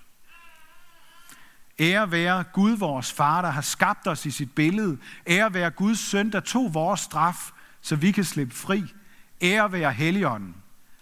Ære 1.80 2.12
være 2.12 2.44
Gud, 2.54 2.72
vores 2.72 3.14
far, 3.14 3.42
der 3.42 3.50
har 3.50 3.62
skabt 3.62 4.08
os 4.08 4.26
i 4.26 4.32
sit 4.32 4.56
billede. 4.56 4.98
Ære 5.28 5.54
være 5.54 5.72
Guds 5.72 6.00
søn, 6.00 6.32
der 6.32 6.40
tog 6.40 6.74
vores 6.74 7.00
straf, 7.00 7.52
så 7.82 7.96
vi 7.96 8.12
kan 8.12 8.24
slippe 8.24 8.56
fri. 8.56 8.94
Ære 9.42 9.72
være 9.72 9.94
Helligånden, 9.94 10.56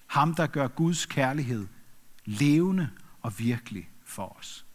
ham 0.08 0.36
der 0.36 0.47
gør 0.47 0.67
Guds 0.67 1.06
kærlighed 1.06 1.67
levende 2.25 2.89
og 3.21 3.39
virkelig 3.39 3.89
for 4.06 4.38
os. 4.39 4.66